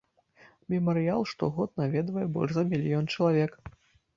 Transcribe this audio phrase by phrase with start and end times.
[0.73, 3.51] Мемарыял штогод наведвае больш за мільён чалавек.